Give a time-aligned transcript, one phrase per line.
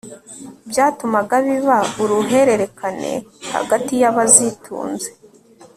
[0.69, 3.11] byatumaga biba uruhurerekane
[3.55, 5.09] hagati y'abazitunze